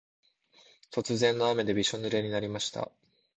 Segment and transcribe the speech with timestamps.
[0.89, 2.91] 突然の雨でびしょぬれになりました。